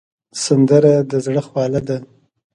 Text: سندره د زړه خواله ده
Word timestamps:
سندره 0.43 0.93
د 1.09 1.11
زړه 1.25 1.41
خواله 1.47 1.81
ده 1.87 1.97